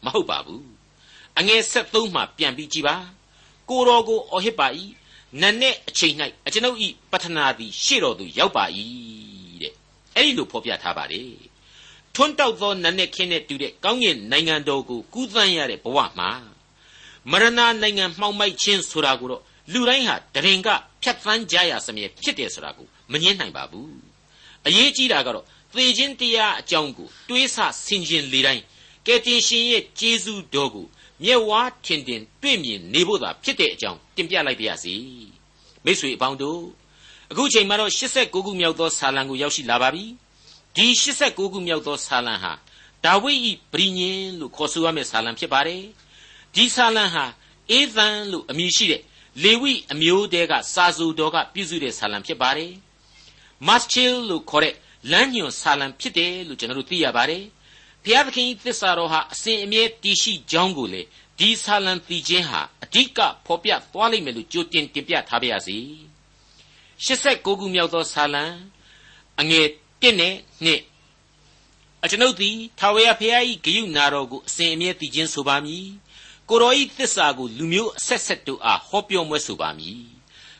[0.05, 0.65] မဟုတ်ပါဘူး
[1.39, 2.95] အငယ်73မှာပြန်ပြီးကြည်ပါ
[3.69, 4.67] ကိုတော်ကိုအော်ဟစ်ပါ၏
[5.41, 6.15] နနဲ့အချိန်၌
[6.47, 8.65] အကျွန်ုပ်ဤပတ္ထနာသည်ရှေ့တော်သို့ရောက်ပါ၏
[9.61, 9.73] တဲ့
[10.15, 11.52] အဲ့ဒီလိုဖော်ပြထားပါတယ်
[12.15, 16.29] ထွန်းတောက်သောနတ်နဲ့ခင်းနဲ့တူတဲ့ကောင်းကင်နိုင်ငံတော်ကိုကူးသန်းရတဲ့ဘဝမှာ
[17.31, 17.47] မရဏ
[17.81, 19.41] နိုင်ငံမှောင်မိုက်ခြင်းဆိုတာကိုတော့
[19.71, 20.69] လူတိုင်းဟာတရင်က
[21.01, 23.95] ဖြတ်သန်းကြရစမြဲဖြစ်တယ်ဆိုတာကိုမငင်းနိုင်ပါဘူး
[24.67, 28.63] အရေးကြီးတာကတော့သေခြင်းတရားအကြောင်းကိုတွေးဆဆင်ခြင်လေတိုင်း
[29.07, 30.85] ကယ်တင်ရှင်ရဲ့ကျေးဇူးတော်ကို
[31.23, 34.95] မျက်ဝါးထင်ထင်တွေ့မြင်နေဖို့သာဖြစ်တဲ့အကြောင်းတင်ပြလိုက်ပါရစေ
[35.85, 36.61] မိတ်ဆွေအပေါင်းတို့
[37.31, 40.05] အခုချိန်မှာတော့89ခုမြောက်သောဆာလံကိုရောက်ရှိလာပါပြီ
[40.75, 42.53] ဒီ89ခုမြောက်သောဆာလံဟာ
[43.05, 45.83] ဒါဝိဒ်ဤဗြိညင်လို့ခေါ်ဆိုရမယ့်ဆာလံဖြစ်ပါတယ်
[46.55, 47.25] ဒီဆာလံဟာ
[47.71, 49.01] အေသန်လို့အမည်ရှိတဲ့
[49.43, 52.71] လေဝိအမျိုးတဲကစာစုတော်ကပြုစုတဲ့ဆာလံဖြစ်ပါတယ်
[53.67, 54.75] မတ်ချီလို့ခေါ်တဲ့
[55.11, 57.43] လမ်းညွန်ဆာလံဖြစ်တယ်လို့ကျွန်တော်တို့သိရပါတယ်
[58.03, 61.01] ဘုရားသခင်သစ္စာတော်ဟာအစဉ်အမြဲတည်ရှိကြောင်းကိုလေ
[61.39, 65.77] ဒီဆာလံသိခြင်းဟာအဓိကဖော်ပြသွားလိမ့်မယ်လို့ကြိုတင်တင်ပြထားပါရစေ
[67.05, 68.43] 89ခုမြောက်သောဆာလံ
[69.41, 69.67] အငယ်
[70.03, 75.85] 1နဲ့2အကျွန်ုပ်သည်ထာဝရဘုရား၏ဂယုနာတော်ကိုအစဉ်အမြဲတည်ခြင်းဆိုပါမည်
[76.49, 80.01] ကိုတော်ဤသစ္စာကိုလူမျိုးအဆက်ဆက်တို့အားဟောပြောမွဲဆိုပါမည်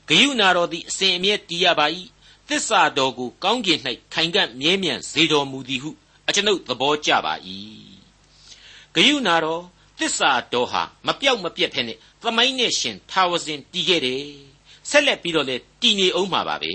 [0.08, 1.86] ဂယုနာတော်သည်အစဉ်အမြဲတည်ရပါ၏
[2.50, 3.80] သစ္စာတော်ကိုကောင်းကင်၌
[4.14, 5.92] ခိုင်ကန့်မြဲမြံစေတော်မူသည်ဟု
[6.28, 7.34] အကျွန်ုပ်သဘောကျပါ၏
[8.96, 9.64] ဂယုနာတော်
[10.00, 14.24] သစ္စာတော်ဟာမပြောက်မပြက်ဖဲနဲ့သမိုင်းနဲ့ရှင်ထာဝစဉ်တည်ခဲ့တယ်
[14.90, 16.74] ဆက်လက်ပြီးတော့လေတည်နေအောင်မှာပါပဲ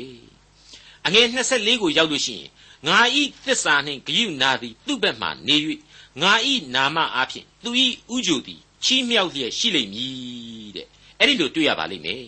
[1.07, 2.51] အငယ်24ကိုရောက်လို့ရှိရင်
[2.87, 5.57] ငါဤသစ္စာနှင့်ဂယုနာသည်သူ့ဘက်မှနေ၍
[6.23, 10.87] ငါဤနာမအားဖြင့်သူဤဥကြိုသည်ချီးမြှောက်လျက်ရှိလိမ့်မည်တဲ့
[11.19, 12.25] အဲ့ဒီလိုတွေ့ရပါလိမ့်မယ်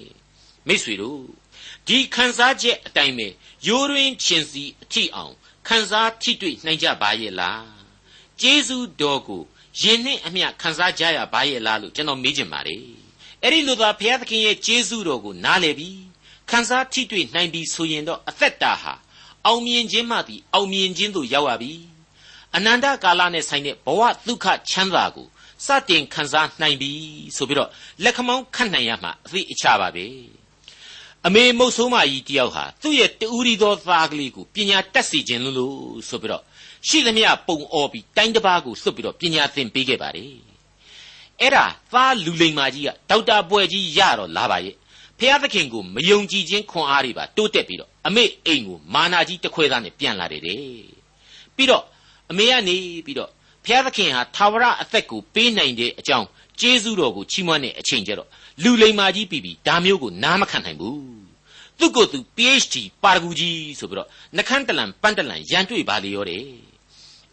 [0.67, 1.23] မိษွေတို့
[1.87, 3.27] ဒီခံစားချက်အတိုင်းပဲ
[3.67, 5.35] ရိုးရင်းချင်းစီအထိအောင်
[5.69, 7.67] ခံစားထိတွေ့နိုင်ကြပါရဲ့လား
[8.41, 9.43] ကျေးဇူးတော်ကို
[9.81, 12.83] ယင်နှင့်အမျှခံစားကြရပါရဲ့လားလို့ကျွန်တော်မေးချင်ပါတယ်
[13.43, 16.01] အဲ့ဒီလိုသာဘုရားသခင်ရဲ့ကျေးဇူးတော်ကိုနားလည်ပြီး
[16.51, 18.95] ခံစားထိတွေ့နိုင်ပြီဆိုရင်တော့အသက်တာဟာ
[19.47, 21.73] အောင်မြင်ခြင်းမှသည်အောင်မြင်ခြင်းသို့ရောက်ရပြီ
[22.57, 25.27] အနန္တကာလနဲ့ဆိုင်တဲ့ဘဝဒုက္ခချမ်းသာကို
[25.67, 26.91] စတင်ခံစားနိုင်ပြီ
[27.37, 27.71] ဆိုပြီးတော့
[28.05, 30.07] လက်ခမောင်းခတ်နိုင်ရမှာအသိအချပါပဲ
[31.27, 35.77] အမေမုတ်ဆိုးမကြီးတယောက်ဟာသူ့ရဲ့တူရီသောသားကလေးကိုပညာတတ်စီခြင်းလို့
[36.09, 36.43] ဆိုပြီးတော့
[36.89, 40.35] ရှိသမျှပုံအော်ပြီးတိုင်းတစ်ပါးကိုစွတ်ပြီးတော့ပညာသင်ပေးခဲ့ပါတယ်
[41.41, 44.75] အဲ့ဒါသားလူလိမ္မာကြီးကဒေါက်တာပွဲကြီးရတော့လာပါရဲ့
[45.19, 50.61] ဖျားသခင်ကိုမယုံကြည်ခြင်းခွန်အားတွေပါတိုးတက်ပြီးတော့ အမေအိမ်ကိုမာနာကြီးတစ်ခွဲသားနဲ့ပြန်လာတယ်တဲ့
[51.57, 51.85] ပြီးတော့
[52.31, 53.31] အမေကနေပြီးတော့
[53.65, 56.27] ဖျားသခင်ဟာသာဝရအသက်ကိုပေးနိုင်တဲ့အကြောင်း
[56.61, 58.29] ကျေးဇူးတော်ကိုချီးမွမ်းတဲ့အချိန်ကျတော့
[58.63, 61.01] လူလိမ္မာကြီးပြီးပြီးဒါမျိုးကိုနားမခံနိုင်ဘူး
[61.79, 66.45] သူ့ကိုယ်သူ PhD ပါရဂူကြီးဆိုပြီးတော့နှခမ်းတလန်ပန်းတလန်ရန်တွေ့ပါလေရောတယ်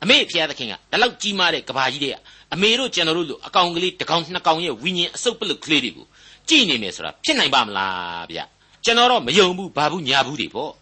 [0.04, 2.16] အမေဖျားသခင်ကဒီလောက်ကြီးမားတဲ့ကဘာကြီးတွေက
[2.54, 6.06] အမေတို့ကျွန်တော်တို့လိုအကောင်ကလေးတစ်ကောင်နှစ်ကောင်ရဲ့ဝိညာဉ်အစုပ်ပလုတ်ကလေးတွေကို
[6.50, 8.40] ကြည်နေမယ်ဆိုတာဖြစ်နိုင်ပါမလားဗျ
[8.88, 10.74] ကျွန်တော်တော့မယုံဘူးဘာဘူးညာဘူးတွေပေါ့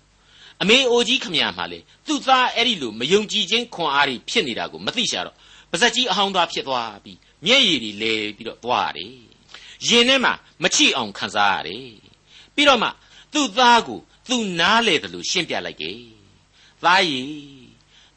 [0.62, 5.36] အမေအိုကြီးခမရမှာလေသူ့သားအဲ့ဒီလိုမယုံကြည်ခြင်းခွန်အားတွေဖြစ်နေတာကိုမသိရှာတော့
[5.72, 9.14] ပါဇက်ကြီးအဟောင်းသားဖြစ်သွားပြီးမျက်ရည်တွေလဲပြီးတော့သွားရတယ်
[9.88, 11.88] ရင်ထဲမှာမချိအောင်ခံစားရတယ်
[12.56, 12.90] ပြီးတော့မှ
[13.34, 16.00] သူ့သားကိုသူနားလေတယ်လို့ရှင်းပြလိုက်တယ်
[16.84, 17.30] သားရည်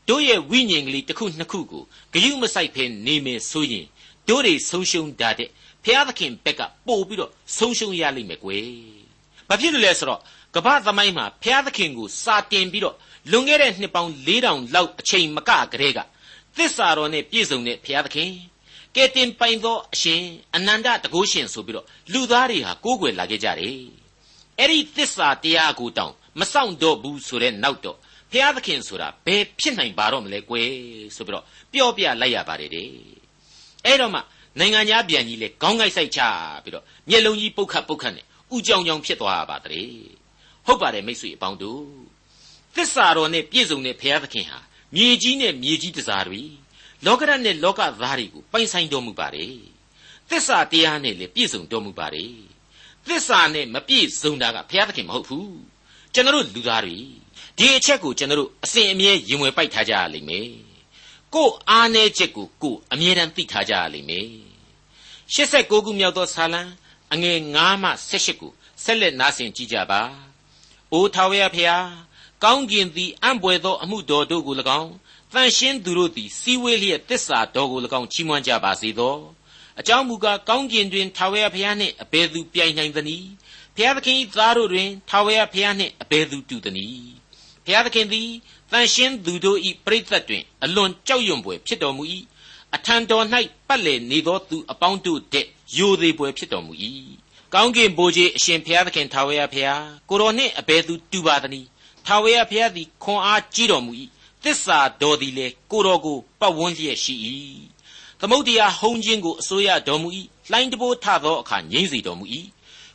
[0.09, 3.87] တို့ရဲ့ဝိညာဉ်ကလေးတစ်ခုနှစ်ခုကိုဂယုမဆိုင်ဖဲနေမယ်ဆိုရင်
[4.29, 5.51] တို့တွေဆုံးရှုံးတတ်တဲ့
[5.85, 8.98] ဖျားသခင်ဘက်ကပို့ပြီးတော့ဆုံးရှုံးရလိမ့်မယ်ကွယ်
[9.49, 10.21] ဘာဖြစ်လို့လဲဆိုတော့
[10.55, 12.97] ကမ္ဘာသမိုင်းမှာဖျားသခင်ကိုစာတင်ပြီးတော့
[13.31, 16.01] လွန်ခဲ့တဲ့နှစ်ပေါင်း4000လောက်အချိန်မကကတည်းက
[16.57, 18.31] သစ္စာတော်နဲ့ပြည့်စုံတဲ့ဘုရားသခင်
[18.97, 20.23] ကဲတင်ပိုင်သောအရှင်
[20.55, 23.77] အနန္တတကုရှင်ဆိုပြီးတော့လူသားတွေဟာကိုးကွယ်လာခဲ့ကြတယ်
[24.59, 27.97] အဲ့ဒီသစ္စာတရားကိုတောင်မဆောင်တော့ဘူးဆိုတဲ့နောက်တော့
[28.33, 30.69] ဘုရားသခင်ဆိုတာဘယ်ဖြစ်နိုင်ပါတော့မလဲကွယ်
[31.17, 32.87] ဆိုပြီးတော့ပြောပြလိုက်ရပါတယ်တဲ့
[33.85, 34.21] အဲ့တော့မှ
[34.59, 36.21] နိုင်ငံသားပြန်ကြီးလေခေါင်းငိုက်ဆိုင်ချ
[36.65, 39.99] ပြီးတော့မျက်လုံးကြီးပုတ်ခတ်ပုတ်ခတ်နဲ့ ဥကြောင်ကြောင်ဖြစ်သွားပါတည်း
[40.67, 41.85] ဟုတ်ပါတယ်မိတ်ဆွေအပေါင်းတို့
[42.75, 44.59] သစ္စာတော်နဲ့ပြည့်စုံတဲ့ဘုရားသခင်ဟာ
[44.95, 46.43] မြေကြီးနဲ့မြေကြီးတစားတွေ
[47.07, 49.55] လောကရနဲ့လောကသားတွေကိုပိုင်ဆိုင်တော်မူပါတယ်
[50.31, 52.33] သစ္စာတရားနဲ့လည်းပြည့်စုံတော်မူပါတယ်
[53.09, 55.57] သစ္စာနဲ့မပြည့်စုံတာကဘုရားသခင်မဟုတ်ဘူး
[56.15, 56.99] ကျွန်တော်လူသားတွေ
[57.59, 60.49] ဒီအချက်ကိုကျွန်တော်အစဉ်အမြဲရင်ဝင်ပိုက်ထားကြရလိမ့်မယ်
[61.35, 64.29] ကိုအားနေချက်ကိုကိုအမြဲတမ်းသိထားကြရလိမ့်မယ်
[65.35, 66.63] 89ခုမြောက်သောဆာလံ
[67.13, 68.53] အငယ်9မှ18ကို
[68.85, 70.01] ဆက်လက်နားဆင်ကြကြပါ။
[70.93, 71.87] အိုထာဝရဖျား
[72.45, 74.93] ကောင်းကျင်သည်အံ့ဘွယ်သောအမှုတော်တို့ကို၎င်း
[75.33, 79.17] တန်ရှင်းသူတို့သည်စီဝေးလျက်တစ္ဆာတော်ကို၎င်းချီးမွမ်းကြပါစေသော။
[79.81, 83.27] အကြောင်းမူကားကောင်းကျင်တွင်ထာဝရဖျားနှင့်အဘယ်သူပြိုင်နိုင်သနည်း။
[83.77, 87.13] ဖျားသခင်၏သားတို့တွင်ထာဝရဖျားနှင့်အဘယ်သူတူသနည်း။
[87.67, 88.29] ဖျားသခင်သည်
[88.73, 92.05] တန်ရှင်းသူတို့၏ပရိသတ်တွင်အလွန်ကြောက်ရွံ့ပွေဖြစ်တော်မူ၏။
[92.75, 93.25] အထံတော်၌
[93.69, 96.73] ပတ်လည်နေသောသူအပေါင်းတို့တဲ့ ယိုသေးပွေဖြစ်တော်မူ၏
[97.55, 101.69] ကောင်းကင်ဘိုးကြီးအရှင်ဘုရားသခင်ထာဝရဘုရားကိုတော်နှင့်အဘယ်သူတူပါသနည်း
[102.07, 103.93] ထထာဝရဘုရားသည်ခွန်အားကြီးတော်မူ၏
[104.45, 107.15] သစ္စာတော်သည်လည်းကိုတော်ကိုပတ်ဝန်းလျက်ရှိ၏
[108.21, 110.09] သမုတ်တရားဟုံးခြင်းကိုအစိုးရတော်မူ၏
[110.51, 112.25] လှိုင်းတဘိုးထသောအခါငြိမ့်စေတော်မူ၏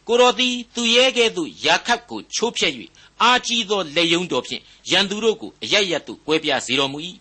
[0.07, 2.73] ကိုတော်သည်သူရဲကဲ့သို့ရာခတ်ကိုချိုးဖျက်၍
[3.21, 6.99] အာကြီးသောလက်ယုံတော်ဖြင့်ရန်သူတို့ကိုအရရတ်သို့ကွဲပြားစေတော်မူ၏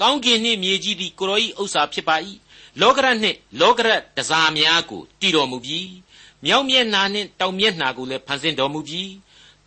[0.00, 2.16] ကောင်းကင်နှင့်မြေကြီးသည်ကိုတော်၏ဥစ္စာဖြစ်ပါ၏
[2.80, 5.90] လောကရနှင့်လောကရတစားများကိုတည်တော်မူပြီး
[6.44, 9.10] မြောက်မျက်နှာနှင့်တောင်မျက်နှာကိုလည်းဖန်ဆင်းတော်မူပြီး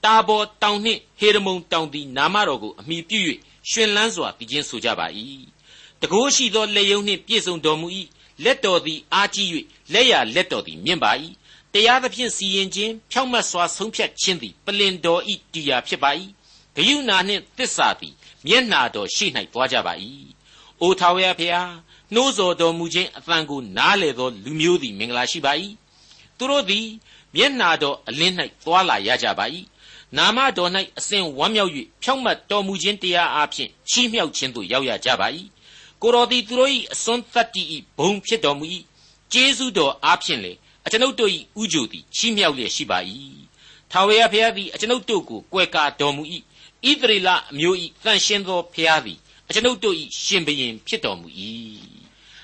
[0.04, 3.20] တာဘော်တောင်နှင့်ဟေရမုန်တောင်သည်နာမတော်ကိုအမိပြု၍
[3.70, 5.08] ရှင်လန်းစွာတည်ခြင်းဆိုကြပါ၏
[6.02, 7.88] တကိုးရှိသောလက်ယုံနှင့်ပြည့်စုံတော်မူ၏
[8.44, 9.48] လက်တော်သည်အားကြီး၍
[9.94, 11.12] လက်ရလက်တော်သည်မြင့်ပါ၏
[11.74, 16.12] တရားသဖြင့်စီရင်ခြင်းဖြောင့်မတ်စွာဆုံးဖြတ်ခြင်းသည်ပလင်တော်ဤတရားဖြစ်ပါ၏
[16.76, 18.14] ဂယုဏနှင့်သစ္စာသည်
[18.48, 19.94] မျက်နာတော်ရှိ၌သွားကြပါ၏
[20.82, 21.72] အိုထာဝရဖျား
[22.14, 25.54] နှိုးဆော်တော်မူခြင်းအသံကိုနားလေသောလူမျိုးသည်မင်္ဂလာရှိပါ၏
[26.38, 26.88] သူတို့သည်
[27.36, 29.46] မျက်နာတော်အလင်း၌သွာလာရကြပါ၏
[30.18, 31.72] နာမတော်၌အစဉ်ဝမ်းမြောက်၍
[32.02, 35.28] ဖြောင့်မတ်တော်မူခြင်းတရားအဖျင်ချီးမြှောက်ခြင်းသို့ရောက်ရကြပါ၏
[36.02, 37.64] ကိုတော်သည်သူတို့၏အစွန်းတတ္တိ၏
[37.98, 38.66] ဘုံဖြစ်တော်မူ၏
[39.34, 40.54] ကျေးဇူးတော်အဖျင်လေ
[40.86, 43.00] အကျွန်ုပ်တို့၏ဥကြိုသည်ချီးမြှောက်လျက်ရှိပါ၏
[43.92, 46.24] ထာဝရဘုရားသည်အကျွန်ုပ်တို့ကိုကွယ်ကာတော်မူ၏
[46.90, 51.28] ဣသရေလအမျိုး၏တန်ရှင်းသောဘုရားသည်အကျွန်ုပ်တို့၏ရှင်ဘုရင်ဖြစ်တော်မူ၏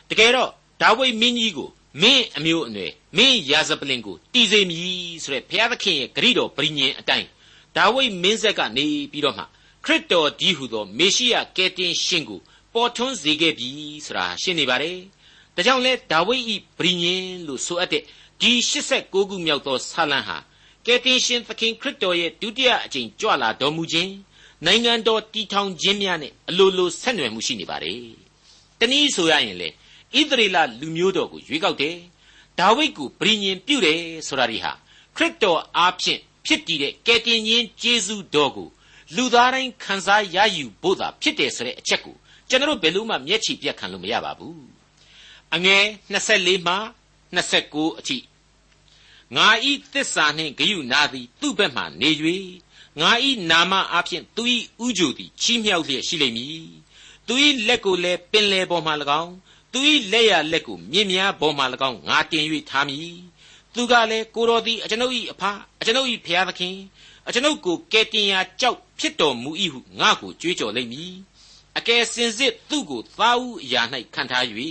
[0.10, 0.50] တကယ်တော့
[0.82, 1.70] ဒါဝိဒ်မင်းကြီးကို
[2.02, 7.28] မင်းအမျိုးအနွယ်မင်းရာဇပလင်ကိုတည်စေမည်ဆိုတဲ့ဘုရားသခင်ရဲ့ဂရိတော်ပရိညင်အတိုင်း
[7.76, 9.44] ဒါဝိဒ်မင်းဆက်ကနေပြီးတော့မှ
[9.86, 12.40] ခရစ်တော်ဒီဟုသောမေရှိယကယ်တင်ရှင်ကို
[12.74, 13.70] ပေါ်ထွန်းစေခဲ့ပြီ
[14.06, 14.98] ဆိုတာရှင်းနေပါတယ်
[15.56, 18.04] ဒါကြောင့်လဲဒါဝိဒ်ဤပရိညင်လို့ဆိုအပ်တဲ့
[18.42, 20.38] ဒီ89ခုမြောက်သောဆာလံဟာ
[20.86, 24.12] ကယ်တင်ရှင်သခင်ခရစ်တော်ရဲ့ဒုတိယအကြိမ်ကြွလာတော်မူခြင်း
[24.66, 28.02] နိုင်ငံတော်တည်ထောင်ခြင်းများနဲ့အလိုလိုဆက်နွယ်မှုရှိနေပါတယ်။
[28.80, 29.70] တနည်းဆိုရရင်လေ
[30.16, 31.96] ဣသရေလလူမျိုးတော်ကိုရွေးကောက်တယ်။
[32.60, 34.72] ဒါဝိဒ်ကိုပြင်ញင်ပြုတယ်ဆိုတာဒီဟာ
[35.16, 38.70] ခရစ်တော်အားဖြင့်ဖြစ်တည်တဲ့ကယ်တင်ရှင်ယေရှုတော်ကို
[39.16, 42.16] လူသားတိုင်းခံစားရယူဖို့သာဖြစ်တယ်ဆိုတဲ့အချက်ကို
[42.50, 44.60] ကျွန်တော်ဘယ်လို့မှမျက်ခြေပြတ်ခံလို့မရပါဘူး။
[45.56, 46.76] အငယ်24မှ
[47.36, 48.18] 29အထိ
[49.36, 52.10] ငါဤသစ္စာနှင့်ဂယုနာသည်သူ့ဘက်မှနေ၍
[53.02, 56.68] ငါဤနာမအဖျင်သူဤဥကြိုသည်ချီးမြှောက်လျက်ရှိလိမ့်မည်
[57.28, 58.92] သူဤလက်ကိုလည်းပင်လေပေါ်မှ၎
[59.22, 59.34] င်း
[59.78, 63.18] သူဤလက်ရလက်ကိုမြင့်များပေါ်မှ၎င်းငါတင်၍ထားမည်
[63.74, 65.44] သူကလည်းကိုတော်သည်အကျွန်ုပ်၏အဖ
[65.82, 66.76] အကျွန်ုပ်၏ဖျားသခင်
[67.28, 71.14] အကျွန်ုပ်ကိုကယ်တင်ရာကြောက်ဖြစ်တော်မူ၏ဟုငါကိုကြွေးကြော်လိမ့်မည်
[71.78, 73.82] အကယ်စင်စစ်သူ့ကိုသားဦးအရာ၌
[74.16, 74.46] ခံထား၍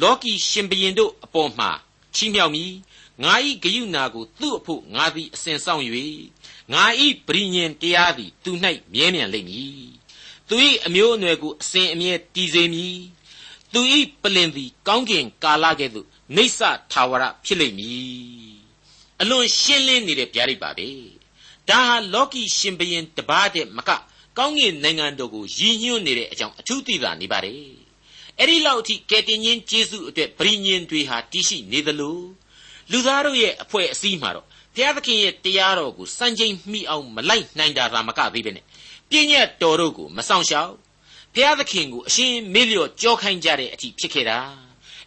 [0.00, 1.66] လောကီရှင်ဘရင်တို့အပေါ်မှ
[2.14, 2.72] ချီးမြှောက်မည်
[3.22, 5.82] ငါဤဂယုနာကိုသူ့အဖို့ငါသည်အစဉ်ဆောင်၍
[6.72, 8.50] ငါဤပရိညင်တရားသည်သူ၌
[8.92, 9.88] မြဲမြံလိမ့်မည်
[10.48, 12.98] သူ၏အမျိုးအနွယ်ကိုအစဉ်အမြဲတည်စေမည်
[13.74, 13.80] သူ၏
[14.22, 16.06] ပလင်သည် ကောင်းကင်ကာလကဲ့သို့
[16.36, 16.60] နေဆ
[16.92, 18.54] ထာဝရဖြစ်လိမ့်မည်
[19.20, 20.88] အလွန်ရှင်းလင်းနေတဲ့ဗျာဒိတ်ပါပဲ
[21.68, 23.90] ဒါဟာလောကီရှင်ဘရင်တပါးတဲ့မက
[24.38, 27.74] ကောင်းကင်နိုင်ငံတော်ကိုရည်ညွှန်းနေတဲ့အကြောင်းအထူးသိတာနေပါတယ်
[28.38, 32.18] အဲ့ဒီလောက်အထိကယ်တင်ရှင်ယေရှုအတွက်ပရိညင်တွေဟာတရှိနေသလို
[32.90, 38.64] လူသားတို့ရဲ့အဖွဲ့အစည်းမှာတော့ဘုရားသခင်ရဲ့တရားတော်ကိုစံချိန်မှီအောင်မလိုက်နိုင်တာသာမကသေးပဲနဲ့
[39.10, 40.72] ပြည့်ညတ်တော်တို့ကိုမဆောင်ရှောက်
[41.34, 44.38] ဘုရားသခင်ကိုအရှင်မေ့လျော့ကြောခိုင်းကြတဲ့အထိဖြစ်ခဲ့တာ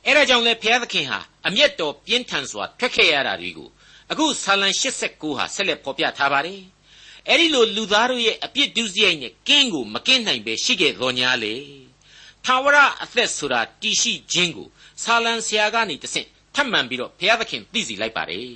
[0.06, 3.70] အဲဒါကြောင့်လဲဘုရားသခင်ဟာအမျက်တော်ပြင်းထန်စွာထွက်ခဲ့ရတာတွေကို
[4.12, 6.62] အခုဆာလံ89ဟာဆက်လက်ဖော်ပြထားပါတယ်
[7.30, 11.56] အဲ့ဒီလိုလူသားတို့ရဲ့အပြစ်ဒုစရိုက်နဲ့ကင်းကိုမကင်းနိုင်ပဲရှိခဲ့တော်냐လေ
[12.46, 14.68] ထာဝရအသက်ဆိုတာတည်ရှိခြင်းကို
[15.04, 18.50] ဆာလံဆရာကနေတဆင့်ထပ်မံပြီးတော့ဘုရားသခင်သိစီလိုက်ပါတယ်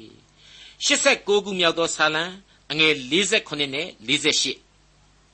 [0.86, 2.24] 89ခုမြောက်သောဆာလံ
[2.72, 4.71] အငယ်48နဲ့48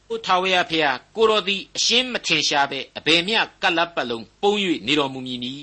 [0.10, 4.54] ကိုထာဝရဖျားကိုတော်သည်အရှင်းမထင်ရှားပဲအဘယ်မျှကလပ်ပတ်လုံးပုံ၍
[4.88, 5.54] နေတော်မူမည်နီ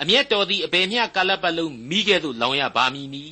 [0.00, 3.24] အမျက်တော်သည်အဘယ်မျှကလပ်ပတ်လုံးမိခဲ့သို့လောင်ရပါမည်နီ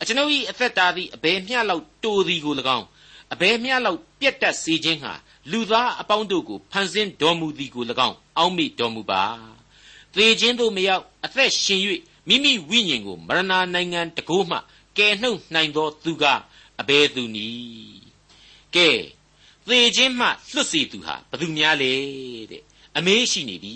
[0.00, 2.86] အကျွန်ုပ်၏အသက်တာသည်အဘယ်မျှလောက်တိုသည်ကို၎င်း
[3.32, 5.12] အဘယ်မျှလောက်ပြက်တက်စေခြင်းဟာ
[5.50, 9.22] လူသားအပေါင်းတို့ကိုဖန်ဆင်းတော်မူသည်ကို၎င်းအောက်မေ့တော်မူပါ
[10.14, 11.80] သေခြင်းတို့မရောက်အသက်ရှင်၍
[12.28, 13.42] မိမိဝိညာဉ်ကိုမရဏ
[13.74, 14.58] နိုင်ငံတကိုးမှ
[14.96, 16.24] ကယ်နှုတ်နိုင်သောသူက
[16.80, 18.02] အဘယ်သူနည်း
[18.74, 18.88] ကဲ
[19.68, 21.92] သေခြင်းမှလွတ်စေသူဟာဘသူများလဲ
[22.50, 22.62] တဲ့
[22.98, 23.74] အမေးရှိနေပြီ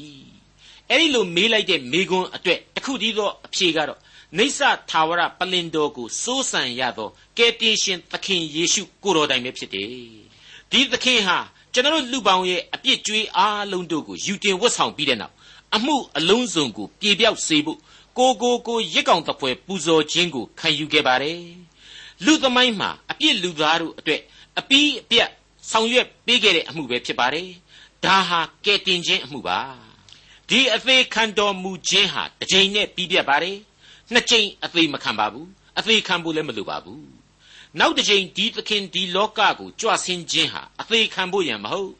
[0.90, 4.00] အဲ့ဒီလိုမေးလိုက်တဲ့မေကွန်းအတွက်တခုတည်းသောအဖြေကတော့
[4.38, 9.88] နေဆထာဝရပလင်တော်ကိုစိုးစံရသောကယ်တင်ရှင်သခင်ယေရှုကိုတော်တိုင်ပဲဖြစ်တယ်
[10.70, 11.38] ဒီသခင်ဟာ
[11.72, 15.34] ကျွန်တော်လူပေါင်းရဲ့အပြစ်ကြွေးအားလုံးတို့ကိုယူတင်ဝတ်ဆောင်ပြီးတဲ့နောက်
[15.74, 17.78] အမှုအလုံးစုံကိုပြေပြောက်စေဖို့
[18.18, 21.40] ကိုကိုကိုရစ်ကောင်တပွဲပူဇော်ခြင်းကိုခံယူခဲ့ပါတယ်
[22.24, 24.20] လူသမိုင်းမှာအပြစ်လူသားတို့အတွက်
[24.58, 25.30] အပီးအပြတ်
[25.70, 27.48] ဆောင်ရွက်ပေးခဲ့တဲ့အမှုပဲဖြစ်ပါတယ်
[28.04, 29.58] ဒါဟာကဲတင်ခြင်းအမှုပါ
[30.48, 33.58] ဒီအသေးခံတော်မူခြင်းဟာတစ်ချိန်နဲ့ပြီးပြတ်ပါတယ်
[34.12, 35.48] နှစ်ချိန်အသေးမခံပါဘူး
[35.78, 37.04] အသေးခံဖို့လည်းမလိုပါဘူး
[37.78, 41.92] နောက်တစ်ချိန်ဒီသခင်ဒီလောကကိုကြွဆင်းခြင်းဟာအသေးခံဖို့ရန်မဟုတ်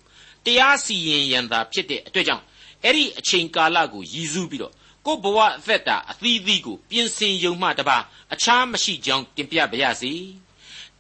[0.45, 2.45] တရားစီရင်ရန်သာဖြစ်တဲ့အတွက်ကြောင့်
[2.85, 4.75] အဲ့ဒီအချိန်ကာလကိုရည်စူးပြီးတော့
[5.07, 7.99] ကိုဘဝအသက်တာအသီးသီးကိုပြင်ဆင်ယုံမှတပါ
[8.33, 10.13] အခြားမရှိကြောင်းတင်ပြပါရစေ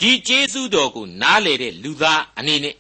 [0.00, 2.76] ဒီကျေးဇူးတော်ကိုနားလေတဲ့လူသားအနေနဲ့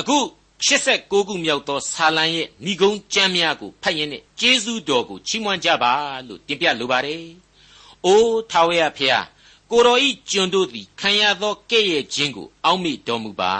[0.00, 0.18] အခု
[0.62, 5.92] 86ခုမြောက်သောဆာလံရဲ့ဏိဂုံးကျမ်းများကိုဖတ်ရင်းနဲ့ကျေးဇူးတော်ကိုချီးမွမ်းကြပါ
[6.28, 7.24] လို့တင်ပြလိုပါတယ်။
[8.04, 9.26] အိုးထာဝရဖျား
[9.70, 13.52] ကိုတော်ဤကျွန်တို့သည်ခံရသောကဲ့ရဲ့ခြင်းကို အောက်မေ့တော်မူပါ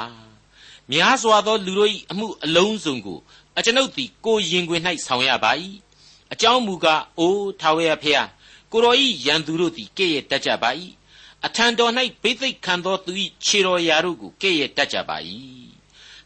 [0.90, 3.18] ။များစွာသောလူတို့၏အမှုအလုံးစုံကို
[3.58, 5.50] အကျွန်ုပ်သည်ကိုရင်ခွင်၌ဆောင်ရပါ၏။
[6.32, 8.28] အကြောင်းမူကားအိုးထာဝရဖျား
[8.72, 10.70] ကိုတော်ဤရန်သူတို့သည်ကဲ့ရဲ့တတ်ကြပါ၏။
[11.44, 13.12] အထံတော်၌ဘိသိက်ခံသောသူ၏
[13.44, 15.16] ခြေတော်ရာတို့ကိုကဲ့ရဲ့တတ်ကြပါ၏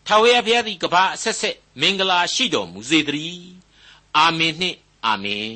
[0.06, 3.44] ထာဝရဘုရားသည်ကဘာအဆက်ဆက်မင်္ဂလာရှိတော်မူစေတည်း
[4.16, 5.54] အာမင်နှင့်အာမင်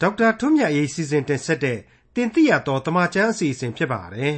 [0.00, 1.78] ဒေါက်တာထွန်းမြတ်ရေးစီစဉ်တင်ဆက်တဲ့
[2.14, 4.36] တင်ပြရတော်တမချန်းအစီအစဉ်ဖြစ်ပါတယ်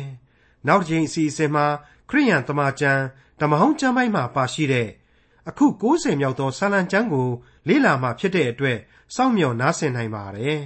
[0.66, 1.66] နောက်တစ်ချိန်အစီအစဉ်မှာ
[2.11, 3.02] ခရိယန်တမချန်း
[3.40, 4.88] ဓမ္မဟောင်းကျမ်းပိုင်းမှာပါရှိတဲ့
[5.48, 7.28] အခု90မြောက်သောဆာလံကျမ်းကို
[7.68, 8.78] လေ့လာမှဖြစ်တဲ့အတွက်
[9.14, 10.62] စောင့်မျှော်နားဆင်နိုင်ပါတယ်